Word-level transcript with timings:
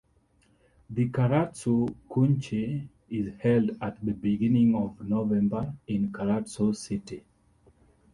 The 0.89 1.09
Karatsu 1.09 1.95
Kunchi 2.09 2.87
is 3.11 3.33
held 3.39 3.77
at 3.79 4.03
the 4.03 4.13
beginning 4.13 4.73
of 4.73 4.99
November 5.07 5.75
in 5.85 6.11
Karatsu 6.11 6.75
City. 6.75 7.23